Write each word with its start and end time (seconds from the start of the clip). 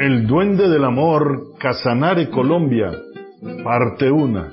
El 0.00 0.28
Duende 0.28 0.68
del 0.68 0.84
Amor, 0.84 1.58
Casanare, 1.58 2.30
Colombia, 2.30 2.92
parte 3.64 4.08
1. 4.08 4.44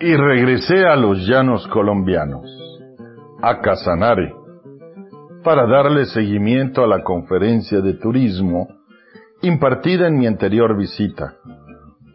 Y 0.00 0.16
regresé 0.16 0.86
a 0.86 0.96
los 0.96 1.24
llanos 1.24 1.68
colombianos, 1.68 2.50
a 3.40 3.60
Casanare, 3.60 4.34
para 5.44 5.68
darle 5.68 6.06
seguimiento 6.06 6.82
a 6.82 6.88
la 6.88 7.04
conferencia 7.04 7.80
de 7.80 7.94
turismo 7.94 8.66
impartida 9.42 10.08
en 10.08 10.18
mi 10.18 10.26
anterior 10.26 10.76
visita. 10.76 11.36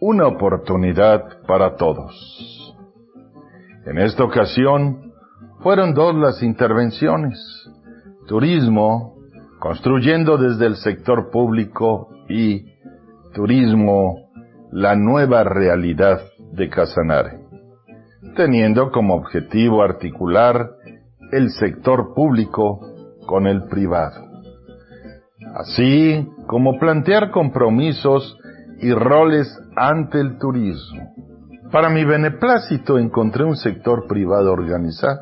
Una 0.01 0.27
oportunidad 0.27 1.41
para 1.47 1.77
todos. 1.77 2.75
En 3.85 3.97
esta 3.99 4.25
ocasión 4.25 5.13
fueron 5.63 5.93
dos 5.93 6.15
las 6.15 6.43
intervenciones. 6.43 7.39
Turismo, 8.27 9.14
construyendo 9.65 10.37
desde 10.37 10.67
el 10.67 10.75
sector 10.75 11.31
público 11.31 12.09
y 12.29 12.67
turismo, 13.33 14.29
la 14.71 14.95
nueva 14.95 15.43
realidad 15.43 16.21
de 16.51 16.69
Casanare, 16.69 17.39
teniendo 18.35 18.91
como 18.91 19.15
objetivo 19.15 19.81
articular 19.81 20.69
el 21.31 21.49
sector 21.49 22.13
público 22.13 22.79
con 23.25 23.47
el 23.47 23.63
privado 23.63 24.23
así 25.55 26.27
como 26.45 26.77
plantear 26.77 27.31
compromisos 27.31 28.37
y 28.81 28.91
roles 28.91 29.47
ante 29.75 30.19
el 30.19 30.37
turismo. 30.37 31.15
Para 31.71 31.89
mi 31.89 32.03
beneplácito 32.03 32.99
encontré 32.99 33.45
un 33.45 33.55
sector 33.55 34.05
privado 34.05 34.51
organizado, 34.51 35.21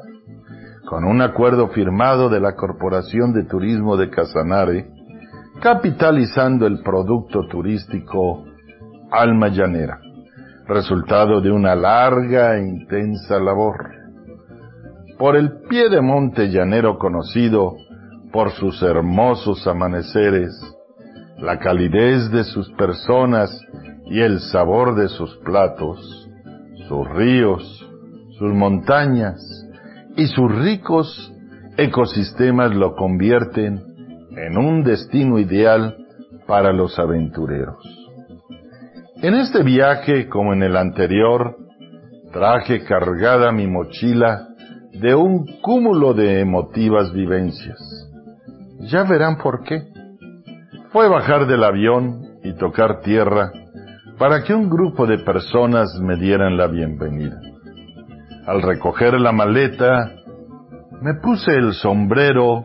con 0.93 1.05
un 1.05 1.23
acuerdo 1.23 1.69
firmado 1.69 2.29
de 2.29 2.39
la 2.39 2.55
Corporación 2.55 3.33
de 3.33 3.45
Turismo 3.45 3.97
de 3.97 4.11
Casanare, 4.11 4.91
capitalizando 5.59 6.67
el 6.67 6.83
producto 6.83 7.47
turístico 7.47 8.45
Alma 9.09 9.47
Llanera, 9.47 9.99
resultado 10.67 11.41
de 11.41 11.49
una 11.49 11.73
larga 11.73 12.57
e 12.57 12.67
intensa 12.67 13.39
labor. 13.39 13.89
Por 15.17 15.35
el 15.35 15.63
pie 15.67 15.89
de 15.89 15.99
monte 15.99 16.51
llanero 16.51 16.99
conocido 16.99 17.73
por 18.31 18.51
sus 18.51 18.79
hermosos 18.83 19.65
amaneceres, 19.65 20.53
la 21.39 21.57
calidez 21.57 22.29
de 22.29 22.43
sus 22.43 22.69
personas 22.73 23.49
y 24.11 24.19
el 24.19 24.39
sabor 24.41 24.93
de 24.93 25.07
sus 25.07 25.35
platos, 25.37 26.29
sus 26.87 27.09
ríos, 27.09 27.89
sus 28.37 28.53
montañas 28.53 29.62
y 30.15 30.27
sus 30.27 30.51
ricos 30.53 31.33
ecosistemas 31.77 32.73
lo 32.73 32.95
convierten 32.95 33.81
en 34.37 34.57
un 34.57 34.83
destino 34.83 35.39
ideal 35.39 35.97
para 36.47 36.73
los 36.73 36.97
aventureros. 36.99 37.77
En 39.21 39.35
este 39.35 39.63
viaje, 39.63 40.27
como 40.27 40.53
en 40.53 40.63
el 40.63 40.75
anterior, 40.75 41.55
traje 42.31 42.83
cargada 42.83 43.51
mi 43.51 43.67
mochila 43.67 44.47
de 44.91 45.15
un 45.15 45.45
cúmulo 45.61 46.13
de 46.13 46.41
emotivas 46.41 47.13
vivencias 47.13 48.03
ya 48.89 49.03
verán 49.03 49.37
por 49.37 49.63
qué. 49.63 49.87
Fue 50.91 51.07
bajar 51.07 51.47
del 51.47 51.63
avión 51.63 52.39
y 52.43 52.53
tocar 52.53 53.01
tierra 53.01 53.51
para 54.17 54.43
que 54.43 54.53
un 54.53 54.69
grupo 54.69 55.07
de 55.07 55.19
personas 55.19 55.99
me 55.99 56.17
dieran 56.17 56.57
la 56.57 56.67
bienvenida. 56.67 57.39
Al 58.45 58.61
recoger 58.61 59.13
la 59.21 59.31
maleta, 59.31 60.11
me 61.01 61.13
puse 61.15 61.51
el 61.51 61.73
sombrero 61.73 62.63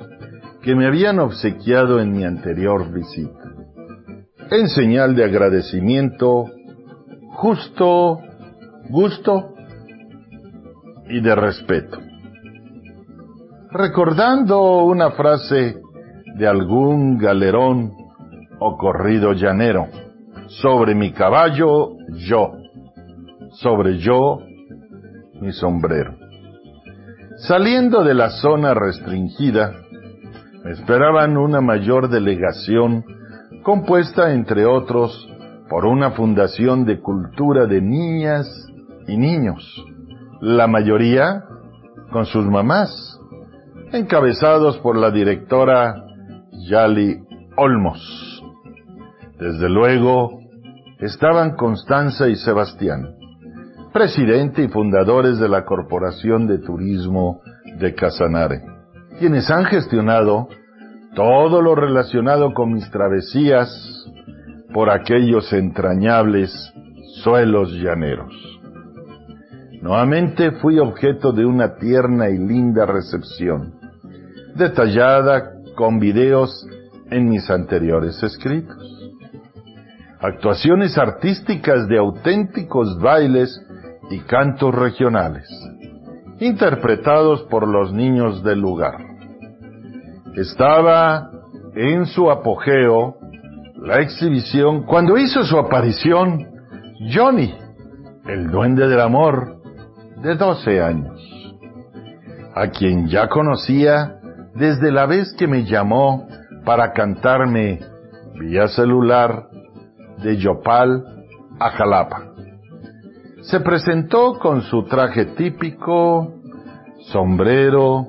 que 0.60 0.74
me 0.74 0.86
habían 0.86 1.20
obsequiado 1.20 2.00
en 2.00 2.12
mi 2.12 2.24
anterior 2.24 2.92
visita. 2.92 3.52
En 4.50 4.68
señal 4.68 5.14
de 5.14 5.24
agradecimiento, 5.24 6.46
justo, 7.36 8.18
gusto 8.88 9.54
y 11.08 11.20
de 11.20 11.34
respeto. 11.36 11.98
Recordando 13.70 14.84
una 14.84 15.12
frase 15.12 15.76
de 16.34 16.46
algún 16.48 17.18
galerón 17.18 17.92
o 18.58 18.76
corrido 18.76 19.32
llanero. 19.32 19.86
Sobre 20.48 20.96
mi 20.96 21.12
caballo, 21.12 21.90
yo. 22.16 22.52
Sobre 23.52 23.98
yo, 23.98 24.40
mi 25.40 25.52
sombrero. 25.52 26.14
Saliendo 27.38 28.02
de 28.02 28.14
la 28.14 28.30
zona 28.30 28.74
restringida, 28.74 29.72
me 30.64 30.72
esperaban 30.72 31.36
una 31.36 31.60
mayor 31.60 32.08
delegación 32.08 33.04
compuesta, 33.62 34.32
entre 34.32 34.66
otros, 34.66 35.28
por 35.68 35.84
una 35.84 36.12
fundación 36.12 36.84
de 36.84 37.00
cultura 37.00 37.66
de 37.66 37.80
niñas 37.80 38.46
y 39.06 39.16
niños, 39.16 39.84
la 40.40 40.66
mayoría 40.66 41.44
con 42.10 42.26
sus 42.26 42.46
mamás, 42.46 43.20
encabezados 43.92 44.78
por 44.78 44.96
la 44.96 45.10
directora 45.10 45.94
Yali 46.68 47.18
Olmos. 47.56 48.42
Desde 49.38 49.68
luego, 49.68 50.40
estaban 50.98 51.54
Constanza 51.56 52.28
y 52.28 52.36
Sebastián, 52.36 53.17
presidente 53.92 54.62
y 54.62 54.68
fundadores 54.68 55.38
de 55.38 55.48
la 55.48 55.64
Corporación 55.64 56.46
de 56.46 56.58
Turismo 56.58 57.40
de 57.78 57.94
Casanare, 57.94 58.62
quienes 59.18 59.50
han 59.50 59.64
gestionado 59.64 60.48
todo 61.14 61.62
lo 61.62 61.74
relacionado 61.74 62.52
con 62.54 62.72
mis 62.72 62.90
travesías 62.90 63.68
por 64.72 64.90
aquellos 64.90 65.52
entrañables 65.52 66.52
suelos 67.22 67.72
llaneros. 67.72 68.32
Nuevamente 69.80 70.52
fui 70.52 70.78
objeto 70.78 71.32
de 71.32 71.46
una 71.46 71.76
tierna 71.76 72.28
y 72.28 72.38
linda 72.38 72.84
recepción, 72.84 73.74
detallada 74.54 75.52
con 75.76 75.98
videos 75.98 76.66
en 77.10 77.28
mis 77.28 77.48
anteriores 77.48 78.22
escritos. 78.22 79.12
Actuaciones 80.20 80.98
artísticas 80.98 81.86
de 81.88 81.96
auténticos 81.96 82.98
bailes 83.00 83.64
y 84.10 84.20
cantos 84.20 84.74
regionales, 84.74 85.48
interpretados 86.40 87.42
por 87.44 87.66
los 87.66 87.92
niños 87.92 88.42
del 88.42 88.60
lugar. 88.60 88.96
Estaba 90.34 91.30
en 91.74 92.06
su 92.06 92.30
apogeo 92.30 93.16
la 93.76 94.00
exhibición 94.00 94.84
cuando 94.84 95.16
hizo 95.16 95.44
su 95.44 95.58
aparición 95.58 96.46
Johnny, 97.12 97.54
el 98.26 98.50
duende 98.50 98.88
del 98.88 99.00
amor, 99.00 99.62
de 100.22 100.34
12 100.34 100.82
años, 100.82 101.20
a 102.54 102.68
quien 102.68 103.08
ya 103.08 103.28
conocía 103.28 104.18
desde 104.54 104.90
la 104.90 105.06
vez 105.06 105.32
que 105.38 105.46
me 105.46 105.64
llamó 105.64 106.26
para 106.64 106.92
cantarme 106.92 107.80
vía 108.38 108.68
celular 108.68 109.48
de 110.22 110.36
Yopal 110.36 111.04
a 111.60 111.70
Jalapa. 111.70 112.27
Se 113.50 113.60
presentó 113.60 114.38
con 114.38 114.60
su 114.60 114.84
traje 114.84 115.24
típico, 115.24 116.34
sombrero, 117.10 118.06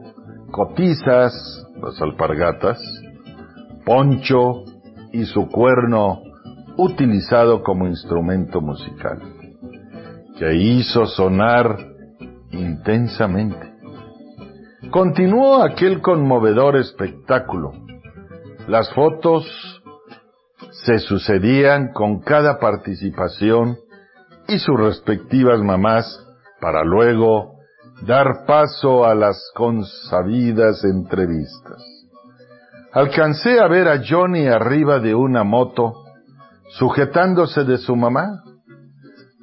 cotizas, 0.52 1.66
las 1.82 2.02
alpargatas, 2.02 2.78
poncho 3.86 4.66
y 5.14 5.24
su 5.24 5.48
cuerno 5.48 6.20
utilizado 6.76 7.64
como 7.64 7.88
instrumento 7.88 8.60
musical, 8.60 9.22
que 10.38 10.56
hizo 10.56 11.06
sonar 11.06 11.78
intensamente. 12.52 13.76
Continuó 14.92 15.64
aquel 15.64 16.02
conmovedor 16.02 16.76
espectáculo. 16.76 17.72
Las 18.68 18.94
fotos 18.94 19.46
se 20.72 21.00
sucedían 21.00 21.94
con 21.94 22.20
cada 22.20 22.60
participación 22.60 23.78
y 24.50 24.58
sus 24.60 24.78
respectivas 24.80 25.62
mamás 25.62 26.26
para 26.60 26.84
luego 26.84 27.60
dar 28.06 28.46
paso 28.46 29.06
a 29.06 29.14
las 29.14 29.52
consabidas 29.56 30.84
entrevistas. 30.84 31.84
alcancé 32.92 33.60
a 33.60 33.68
ver 33.68 33.88
a 33.88 34.02
Johnny 34.08 34.48
arriba 34.48 35.00
de 35.00 35.14
una 35.14 35.44
moto, 35.44 35.94
sujetándose 36.70 37.64
de 37.64 37.78
su 37.78 37.96
mamá, 37.96 38.42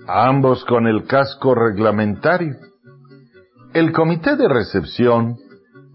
ambos 0.09 0.65
con 0.65 0.87
el 0.87 1.07
casco 1.07 1.55
reglamentario. 1.55 2.57
El 3.73 3.93
comité 3.93 4.37
de 4.37 4.49
recepción 4.49 5.37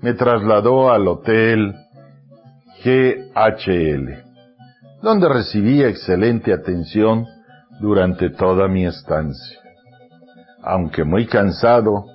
me 0.01 0.13
trasladó 0.13 0.91
al 0.91 1.07
hotel 1.07 1.73
GHL, 2.83 4.23
donde 5.01 5.29
recibí 5.29 5.83
excelente 5.83 6.53
atención 6.53 7.25
durante 7.79 8.29
toda 8.31 8.67
mi 8.67 8.85
estancia. 8.85 9.59
Aunque 10.63 11.03
muy 11.03 11.27
cansado, 11.27 12.05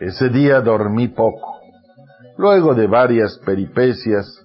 ese 0.00 0.28
día 0.28 0.60
dormí 0.60 1.08
poco. 1.08 1.60
Luego 2.36 2.74
de 2.74 2.86
varias 2.86 3.38
peripecias 3.44 4.40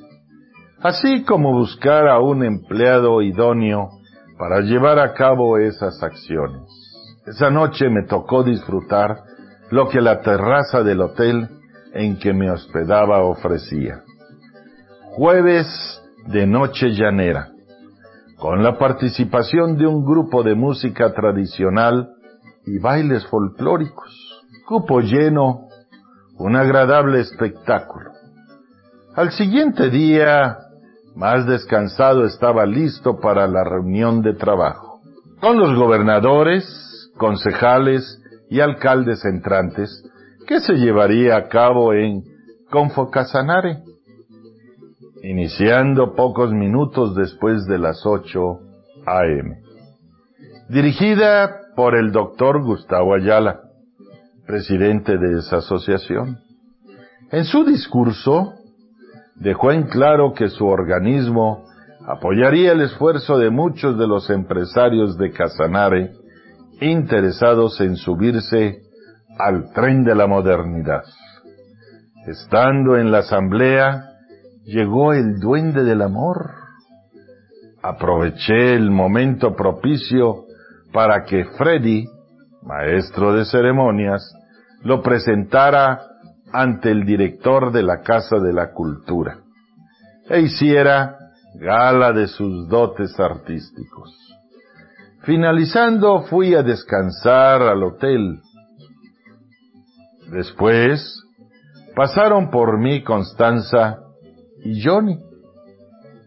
así 0.83 1.25
como 1.25 1.53
buscar 1.53 2.09
a 2.09 2.21
un 2.21 2.45
empleado 2.45 3.23
idóneo 3.23 3.91
para 4.39 4.61
llevar 4.61 4.99
a 4.99 5.13
cabo 5.13 5.59
esas 5.59 6.03
acciones. 6.03 6.63
Esa 7.27 7.51
noche 7.51 7.91
me 7.91 8.07
tocó 8.07 8.43
disfrutar 8.43 9.19
lo 9.71 9.89
que 9.89 10.01
la 10.01 10.21
terraza 10.21 10.83
del 10.83 11.03
hotel 11.03 11.49
en 11.93 12.19
que 12.19 12.33
me 12.33 12.51
hospedaba 12.51 13.23
ofrecía. 13.23 14.03
Jueves 15.17 15.67
de 16.27 16.47
Noche 16.47 16.91
Llanera, 16.91 17.51
con 18.39 18.63
la 18.63 18.79
participación 18.79 19.77
de 19.77 19.87
un 19.87 20.05
grupo 20.05 20.43
de 20.43 20.55
música 20.55 21.13
tradicional 21.13 22.11
y 22.65 22.79
bailes 22.79 23.27
folclóricos. 23.27 24.43
Cupo 24.67 25.01
lleno, 25.01 25.69
un 26.39 26.57
agradable 26.57 27.21
espectáculo. 27.21 28.13
Al 29.15 29.33
siguiente 29.33 29.91
día 29.91 30.57
más 31.15 31.47
descansado 31.47 32.25
estaba 32.25 32.67
listo 32.67 33.19
para 33.21 33.47
la 33.47 33.65
reunión 33.65 34.23
de 34.23 34.35
trabajo, 34.35 35.01
con 35.41 35.59
los 35.59 35.77
gobernadores, 35.77 37.11
concejales 37.17 38.23
y 38.49 38.61
alcaldes 38.61 39.25
entrantes, 39.25 40.05
que 40.47 40.61
se 40.61 40.75
llevaría 40.75 41.37
a 41.37 41.49
cabo 41.49 41.93
en 41.93 42.23
Confocasanare, 42.71 43.83
iniciando 45.23 46.15
pocos 46.15 46.53
minutos 46.53 47.15
después 47.15 47.67
de 47.67 47.79
las 47.79 48.05
8 48.07 48.41
a.m. 49.07 49.57
Dirigida 50.69 51.61
por 51.77 51.97
el 51.97 52.13
doctor 52.13 52.63
Gustavo 52.63 53.15
Ayala, 53.15 53.61
presidente 54.47 55.19
de 55.19 55.39
esa 55.39 55.59
asociación. 55.59 56.39
En 57.31 57.45
su 57.45 57.65
discurso, 57.65 58.55
dejó 59.41 59.73
en 59.73 59.85
claro 59.85 60.35
que 60.35 60.49
su 60.49 60.67
organismo 60.67 61.65
apoyaría 62.07 62.73
el 62.73 62.83
esfuerzo 62.83 63.39
de 63.39 63.51
muchos 63.51 63.99
de 63.99 64.07
los 64.07 64.31
empresarios 64.31 65.17
de 65.17 65.33
Casanare 65.33 66.13
interesados 66.81 67.81
en 67.81 67.97
subirse 67.97 68.83
al 69.39 69.73
tren 69.73 70.05
de 70.05 70.15
la 70.15 70.27
modernidad. 70.27 71.03
Estando 72.27 72.97
en 72.97 73.11
la 73.11 73.19
asamblea, 73.19 74.11
llegó 74.65 75.13
el 75.13 75.39
duende 75.41 75.85
del 75.85 76.03
amor. 76.03 76.53
Aproveché 77.83 78.75
el 78.75 78.91
momento 78.91 79.55
propicio 79.57 80.45
para 80.93 81.25
que 81.25 81.45
Freddy, 81.57 82.07
maestro 82.63 83.35
de 83.35 83.47
ceremonias, 83.47 84.35
lo 84.83 85.03
presentara 85.03 86.10
ante 86.53 86.91
el 86.91 87.05
director 87.05 87.73
de 87.73 87.83
la 87.83 88.01
Casa 88.01 88.39
de 88.39 88.53
la 88.53 88.73
Cultura 88.73 89.39
e 90.29 90.41
hiciera 90.41 91.17
gala 91.55 92.13
de 92.13 92.29
sus 92.29 92.69
dotes 92.69 93.19
artísticos. 93.19 94.17
Finalizando 95.23 96.23
fui 96.23 96.55
a 96.55 96.63
descansar 96.63 97.63
al 97.63 97.83
hotel. 97.83 98.41
Después 100.31 101.23
pasaron 101.95 102.51
por 102.51 102.79
mí 102.79 103.03
Constanza 103.03 103.99
y 104.65 104.83
Johnny. 104.83 105.19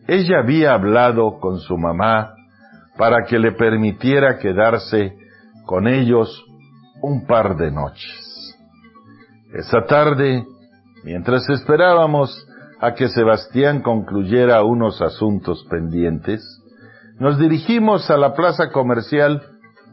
Ella 0.08 0.40
había 0.40 0.74
hablado 0.74 1.40
con 1.40 1.60
su 1.60 1.78
mamá 1.78 2.36
para 2.98 3.26
que 3.26 3.40
le 3.40 3.54
permitiera 3.54 4.38
quedarse 4.38 5.18
con 5.66 5.88
ellos 5.88 6.46
un 7.02 7.26
par 7.26 7.56
de 7.58 7.72
noches. 7.72 8.23
Esa 9.54 9.86
tarde, 9.86 10.48
mientras 11.04 11.48
esperábamos 11.48 12.48
a 12.82 12.96
que 12.96 13.08
Sebastián 13.08 13.84
concluyera 13.84 14.64
unos 14.64 15.00
asuntos 15.00 15.64
pendientes, 15.70 16.42
nos 17.20 17.38
dirigimos 17.38 18.10
a 18.10 18.18
la 18.18 18.34
plaza 18.34 18.72
comercial 18.72 19.44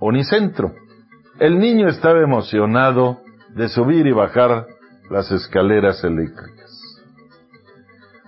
Unicentro. 0.00 0.72
El 1.38 1.58
niño 1.58 1.88
estaba 1.88 2.22
emocionado 2.22 3.18
de 3.54 3.68
subir 3.68 4.06
y 4.06 4.12
bajar 4.12 4.64
las 5.10 5.30
escaleras 5.30 6.02
eléctricas. 6.04 6.70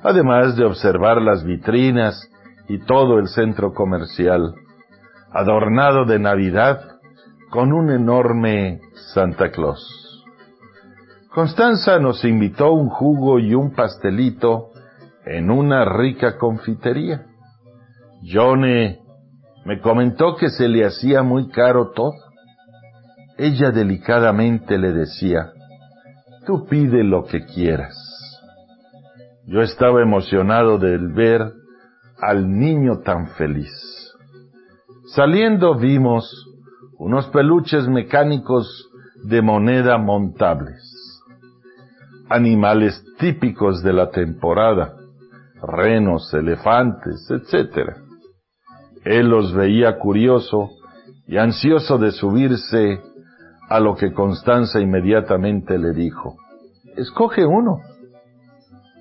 Además 0.02 0.55
de 0.55 0.67
observar 0.67 1.23
las 1.23 1.44
vitrinas 1.44 2.28
y 2.69 2.78
todo 2.81 3.19
el 3.19 3.28
centro 3.28 3.73
comercial, 3.73 4.55
adornado 5.30 6.04
de 6.04 6.18
Navidad 6.18 6.99
con 7.50 7.73
un 7.73 7.90
enorme 7.90 8.80
Santa 9.14 9.50
Claus. 9.50 10.01
Constanza 11.35 11.99
nos 11.99 12.27
invitó 12.27 12.73
un 12.73 12.91
jugo 12.91 13.39
y 13.39 13.55
un 13.55 13.73
pastelito 13.73 14.69
en 15.25 15.51
una 15.51 15.87
rica 15.87 16.37
confitería. 16.37 17.25
Johnny 18.23 18.99
me 19.65 19.81
comentó 19.81 20.37
que 20.37 20.51
se 20.51 20.69
le 20.69 20.85
hacía 20.85 21.23
muy 21.23 21.49
caro 21.49 21.93
todo. 21.93 22.12
Ella 23.39 23.71
delicadamente 23.71 24.77
le 24.77 24.93
decía, 24.93 25.53
tú 26.45 26.67
pide 26.67 27.03
lo 27.03 27.25
que 27.25 27.47
quieras. 27.47 27.97
Yo 29.47 29.62
estaba 29.62 30.03
emocionado 30.03 30.77
de 30.77 30.99
ver 30.99 31.51
al 32.21 32.47
niño 32.47 32.99
tan 32.99 33.29
feliz. 33.39 33.73
Saliendo 35.15 35.79
vimos 35.79 36.47
unos 36.99 37.27
peluches 37.29 37.89
mecánicos 37.89 38.91
de 39.25 39.41
moneda 39.41 39.97
montables 39.97 40.91
animales 42.33 43.05
típicos 43.19 43.83
de 43.83 43.93
la 43.93 44.11
temporada, 44.11 44.95
renos, 45.62 46.33
elefantes, 46.33 47.31
etc. 47.31 47.91
Él 49.05 49.29
los 49.29 49.55
veía 49.55 49.99
curioso 49.99 50.71
y 51.27 51.37
ansioso 51.37 51.99
de 51.99 52.11
subirse 52.11 53.01
a 53.69 53.81
lo 53.81 53.97
que 53.97 54.12
Constanza 54.12 54.81
inmediatamente 54.81 55.79
le 55.79 55.93
dijo, 55.93 56.37
escoge 56.97 57.45
uno. 57.45 57.81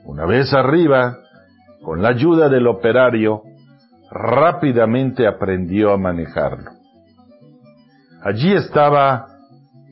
Una 0.05 0.25
vez 0.25 0.53
arriba, 0.53 1.17
con 1.83 2.01
la 2.01 2.09
ayuda 2.09 2.49
del 2.49 2.67
operario, 2.67 3.43
rápidamente 4.09 5.27
aprendió 5.27 5.93
a 5.93 5.97
manejarlo. 5.97 6.71
Allí 8.23 8.53
estaba 8.53 9.27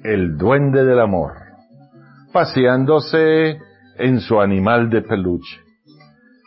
el 0.03 0.37
duende 0.37 0.83
del 0.85 0.99
amor 0.99 1.48
paseándose 2.31 3.59
en 3.97 4.19
su 4.21 4.39
animal 4.39 4.89
de 4.89 5.01
peluche. 5.01 5.59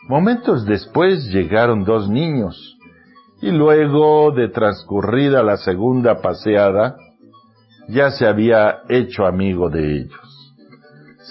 Momentos 0.09 0.65
después 0.65 1.25
llegaron 1.31 1.83
dos 1.83 2.09
niños, 2.09 2.77
y 3.41 3.51
luego 3.51 4.31
de 4.31 4.49
transcurrida 4.49 5.43
la 5.43 5.57
segunda 5.57 6.21
paseada, 6.21 6.95
ya 7.89 8.11
se 8.11 8.25
había 8.25 8.83
hecho 8.89 9.25
amigo 9.25 9.69
de 9.69 9.97
ellos. 9.97 10.55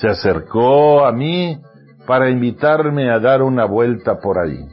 Se 0.01 0.09
acercó 0.09 1.07
a 1.07 1.13
mí 1.13 1.59
para 2.07 2.31
invitarme 2.31 3.11
a 3.11 3.19
dar 3.19 3.43
una 3.43 3.65
vuelta 3.65 4.19
por 4.21 4.39
ahí. 4.39 4.67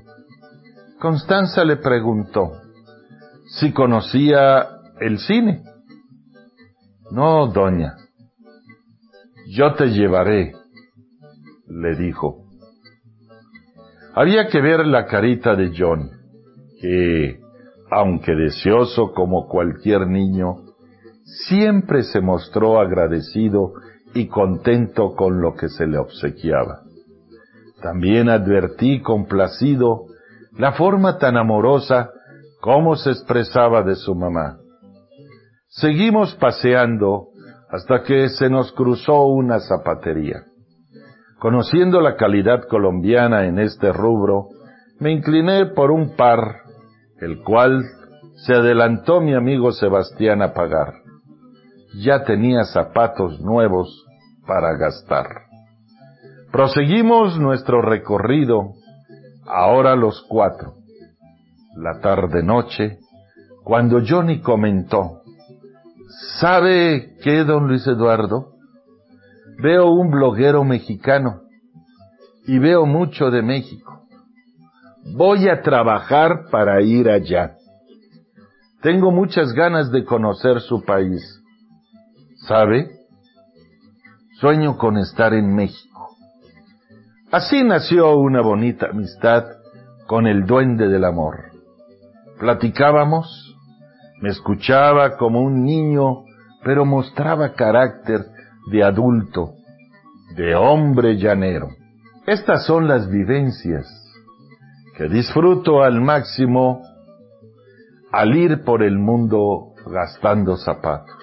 Constanza 1.00 1.63
le 1.63 1.77
preguntó 1.77 2.51
si 3.48 3.71
conocía 3.71 4.67
el 5.00 5.19
cine. 5.19 5.63
No, 7.12 7.48
doña. 7.48 7.95
Yo 9.51 9.73
te 9.73 9.87
llevaré, 9.87 10.53
le 11.67 11.95
dijo. 11.95 12.43
Había 14.13 14.47
que 14.47 14.61
ver 14.61 14.85
la 14.85 15.07
carita 15.07 15.55
de 15.55 15.71
John, 15.75 16.11
que, 16.79 17.39
aunque 17.89 18.35
deseoso 18.35 19.11
como 19.11 19.47
cualquier 19.47 20.05
niño, 20.05 20.57
siempre 21.47 22.03
se 22.03 22.21
mostró 22.21 22.79
agradecido 22.79 23.73
y 24.13 24.27
contento 24.27 25.15
con 25.15 25.41
lo 25.41 25.55
que 25.55 25.69
se 25.69 25.87
le 25.87 25.97
obsequiaba. 25.97 26.81
También 27.81 28.29
advertí 28.29 29.01
complacido 29.01 30.05
la 30.59 30.73
forma 30.73 31.17
tan 31.17 31.37
amorosa 31.37 32.11
como 32.61 32.95
se 32.95 33.09
expresaba 33.09 33.81
de 33.81 33.95
su 33.95 34.13
mamá. 34.13 34.59
Seguimos 35.69 36.35
paseando 36.35 37.28
hasta 37.69 38.03
que 38.03 38.29
se 38.29 38.49
nos 38.49 38.71
cruzó 38.71 39.25
una 39.25 39.59
zapatería. 39.59 40.43
Conociendo 41.39 42.01
la 42.01 42.15
calidad 42.15 42.63
colombiana 42.67 43.45
en 43.45 43.59
este 43.59 43.93
rubro, 43.93 44.47
me 44.99 45.11
incliné 45.11 45.67
por 45.67 45.91
un 45.91 46.15
par, 46.15 46.63
el 47.21 47.41
cual 47.43 47.83
se 48.45 48.53
adelantó 48.53 49.21
mi 49.21 49.33
amigo 49.33 49.71
Sebastián 49.71 50.41
a 50.41 50.53
pagar. 50.53 50.93
Ya 51.97 52.23
tenía 52.23 52.63
zapatos 52.63 53.39
nuevos 53.39 54.05
para 54.45 54.75
gastar. 54.77 55.27
Proseguimos 56.51 57.39
nuestro 57.39 57.81
recorrido, 57.81 58.73
ahora 59.45 59.95
los 59.95 60.25
cuatro. 60.27 60.73
La 61.75 61.99
tarde 62.01 62.43
noche, 62.43 62.99
cuando 63.63 63.99
Johnny 64.05 64.41
comentó, 64.41 65.18
¿sabe 66.39 67.17
qué, 67.21 67.43
don 67.43 67.67
Luis 67.67 67.85
Eduardo? 67.87 68.53
Veo 69.61 69.91
un 69.91 70.09
bloguero 70.09 70.63
mexicano 70.63 71.41
y 72.47 72.59
veo 72.59 72.85
mucho 72.85 73.29
de 73.29 73.41
México. 73.41 74.07
Voy 75.15 75.49
a 75.49 75.61
trabajar 75.61 76.45
para 76.51 76.81
ir 76.81 77.09
allá. 77.09 77.55
Tengo 78.81 79.11
muchas 79.11 79.53
ganas 79.53 79.91
de 79.91 80.05
conocer 80.05 80.61
su 80.61 80.83
país. 80.83 81.43
¿Sabe? 82.47 82.89
Sueño 84.39 84.77
con 84.77 84.97
estar 84.97 85.33
en 85.33 85.53
México. 85.53 86.15
Así 87.31 87.63
nació 87.63 88.15
una 88.15 88.41
bonita 88.41 88.87
amistad 88.87 89.43
con 90.07 90.25
el 90.25 90.45
duende 90.45 90.87
del 90.87 91.03
amor. 91.03 91.51
Platicábamos, 92.39 93.48
me 94.21 94.29
escuchaba 94.29 95.17
como 95.17 95.41
un 95.41 95.63
niño, 95.63 96.23
pero 96.63 96.85
mostraba 96.85 97.53
carácter 97.53 98.25
de 98.71 98.83
adulto, 98.83 99.53
de 100.35 100.55
hombre 100.55 101.17
llanero. 101.17 101.69
Estas 102.25 102.65
son 102.65 102.88
las 102.88 103.09
vivencias 103.09 103.88
que 104.97 105.07
disfruto 105.07 105.81
al 105.81 106.01
máximo 106.01 106.81
al 108.11 108.35
ir 108.35 108.63
por 108.63 108.83
el 108.83 108.97
mundo 108.97 109.73
gastando 109.85 110.57
zapatos. 110.57 111.15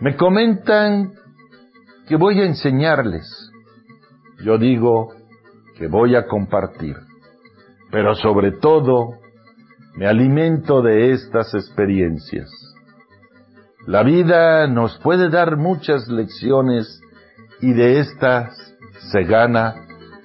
Me 0.00 0.16
comentan 0.16 1.12
que 2.06 2.16
voy 2.16 2.40
a 2.40 2.46
enseñarles. 2.46 3.50
Yo 4.44 4.56
digo 4.56 5.10
que 5.76 5.88
voy 5.88 6.16
a 6.16 6.26
compartir. 6.26 6.96
Pero 7.90 8.14
sobre 8.14 8.52
todo, 8.52 9.18
me 9.96 10.06
alimento 10.06 10.82
de 10.82 11.12
estas 11.12 11.54
experiencias. 11.54 12.50
La 13.86 14.02
vida 14.02 14.66
nos 14.66 14.98
puede 14.98 15.30
dar 15.30 15.56
muchas 15.56 16.08
lecciones 16.08 17.00
y 17.60 17.72
de 17.72 18.00
estas 18.00 18.54
se 19.10 19.24
gana 19.24 19.74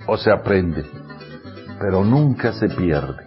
o 0.08 0.18
se 0.18 0.32
aprende, 0.32 0.86
pero 1.80 2.04
nunca 2.04 2.54
se 2.54 2.70
pierde. 2.70 3.24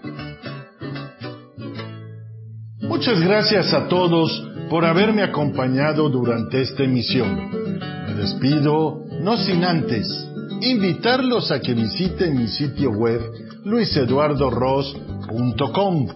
Muchas 2.83 3.21
gracias 3.21 3.73
a 3.75 3.89
todos 3.89 4.47
por 4.71 4.85
haberme 4.85 5.23
acompañado 5.23 6.09
durante 6.09 6.61
esta 6.61 6.85
emisión 6.85 7.67
despido, 8.17 9.05
no 9.21 9.37
sin 9.37 9.65
antes 9.65 10.09
invitarlos 10.61 11.51
a 11.51 11.61
que 11.61 11.75
visiten 11.75 12.37
mi 12.37 12.47
sitio 12.49 12.91
web 12.91 13.21
luiseduardoros.com 13.65 16.07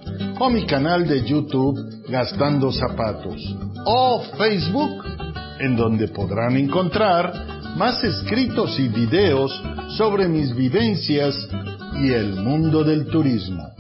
o 0.43 0.49
mi 0.49 0.65
canal 0.65 1.07
de 1.07 1.23
YouTube 1.23 1.77
Gastando 2.09 2.73
Zapatos 2.73 3.55
o 3.85 4.23
Facebook, 4.39 5.05
en 5.59 5.77
donde 5.77 6.09
podrán 6.09 6.57
encontrar 6.57 7.77
más 7.77 8.03
escritos 8.03 8.79
y 8.81 8.89
videos 8.89 9.53
sobre 9.99 10.29
mis 10.29 10.57
vivencias 10.57 11.47
y 12.01 12.13
el 12.13 12.37
mundo 12.37 12.83
del 12.83 13.07
turismo. 13.09 13.80